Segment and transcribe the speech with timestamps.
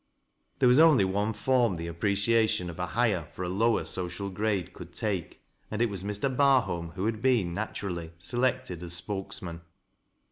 [0.57, 4.73] There was only one form the appreciation of a higher for a lower social grade
[4.73, 6.27] could take, and it was Mr.
[6.35, 9.61] Barholm who had been, naturally, selected as spokesman.